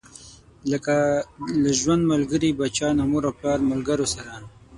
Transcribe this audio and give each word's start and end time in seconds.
لکه 0.71 0.95
له 1.61 1.71
ژوند 1.79 2.01
ملګري، 2.13 2.49
بچيانو، 2.59 3.03
مور 3.11 3.23
او 3.27 3.33
پلار 3.39 3.59
او 3.61 3.69
ملګرو 3.71 4.05
سره. 4.13 4.31